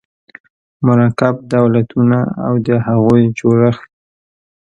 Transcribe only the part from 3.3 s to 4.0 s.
جوړښت